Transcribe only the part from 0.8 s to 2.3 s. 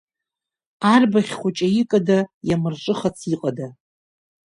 Арбаӷь хәыҷы икада,